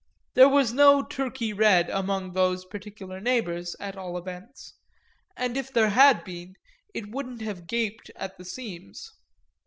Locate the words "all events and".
3.95-5.55